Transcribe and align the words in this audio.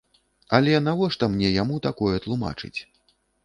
Але 0.57 0.73
навошта 0.87 1.31
мне 1.35 1.53
яму 1.61 1.75
такое 1.87 2.15
тлумачыць? 2.27 2.77